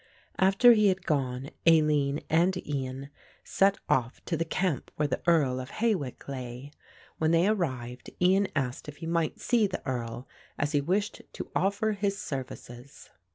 After 0.39 0.73
he 0.73 0.87
had 0.87 1.05
gone, 1.05 1.51
Aline 1.67 2.21
and 2.27 2.67
Ian 2.67 3.11
set 3.43 3.77
off 3.87 4.19
to 4.25 4.35
the 4.35 4.43
camp 4.43 4.89
where 4.95 5.07
the 5.07 5.21
Earl 5.27 5.59
of 5.59 5.69
Hawick 5.69 6.27
lay. 6.27 6.71
When 7.19 7.29
they 7.29 7.47
arrived 7.47 8.09
Ian 8.19 8.47
asked 8.55 8.87
if 8.89 8.97
he 8.97 9.05
might 9.05 9.39
see 9.39 9.67
the 9.67 9.85
Earl, 9.87 10.27
as 10.57 10.71
he 10.71 10.81
wished 10.81 11.21
to 11.33 11.51
offer 11.55 11.91
his 11.91 12.17
services. 12.17 13.11